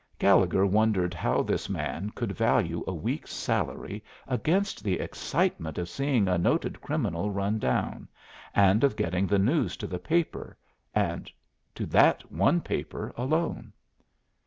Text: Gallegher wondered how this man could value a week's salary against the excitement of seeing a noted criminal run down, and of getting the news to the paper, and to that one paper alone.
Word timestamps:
Gallegher 0.17 0.65
wondered 0.65 1.13
how 1.13 1.43
this 1.43 1.69
man 1.69 2.09
could 2.15 2.31
value 2.31 2.83
a 2.87 2.91
week's 2.91 3.31
salary 3.35 4.03
against 4.27 4.83
the 4.83 4.95
excitement 4.99 5.77
of 5.77 5.87
seeing 5.89 6.27
a 6.27 6.39
noted 6.39 6.81
criminal 6.81 7.29
run 7.29 7.59
down, 7.59 8.07
and 8.55 8.83
of 8.83 8.95
getting 8.95 9.27
the 9.27 9.37
news 9.37 9.77
to 9.77 9.85
the 9.85 9.99
paper, 9.99 10.57
and 10.95 11.31
to 11.75 11.85
that 11.85 12.31
one 12.31 12.61
paper 12.61 13.13
alone. 13.15 13.73